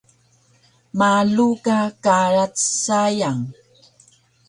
Malu 0.99 1.49
ka 1.65 1.79
karac 2.03 2.55
sayang 2.83 3.41